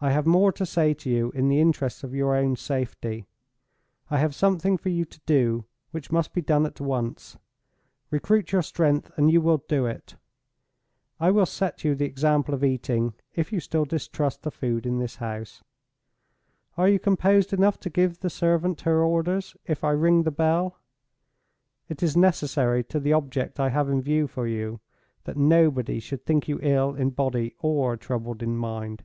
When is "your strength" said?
8.52-9.10